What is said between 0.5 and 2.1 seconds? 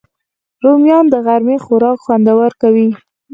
رومیان د غرمې خوراک